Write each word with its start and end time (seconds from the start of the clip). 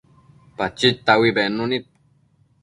Pachid 0.57 0.95
taui 1.07 1.29
bednu 1.37 1.63
nid 1.71 1.85